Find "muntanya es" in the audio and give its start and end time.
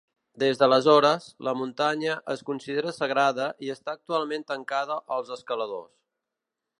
1.59-2.41